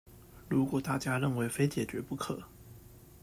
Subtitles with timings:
[0.49, 2.41] 如果大家認為非解決不可